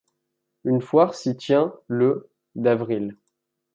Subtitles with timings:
[0.63, 3.19] Une foire s'y tient le d'avril.